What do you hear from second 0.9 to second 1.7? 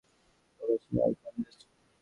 আয় কমে যাচ্ছে।